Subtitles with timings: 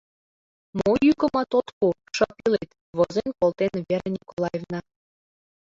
[0.77, 4.79] «Мо йӱкымат от пу, шып илет?— возен колтен Вера Николаевна.